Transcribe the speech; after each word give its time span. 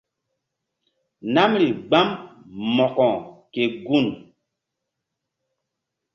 Namri 1.33 1.67
gbam 1.87 2.09
Mo̧ko 2.75 3.09
ke 3.53 3.63
gun. 3.85 4.07